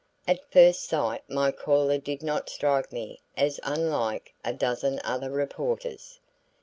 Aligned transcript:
At 0.27 0.51
first 0.51 0.85
sight 0.85 1.21
my 1.29 1.51
caller 1.51 1.99
did 1.99 2.23
not 2.23 2.49
strike 2.49 2.91
me 2.91 3.21
as 3.37 3.59
unlike 3.61 4.33
a 4.43 4.51
dozen 4.51 4.99
other 5.03 5.29
reporters. 5.29 6.19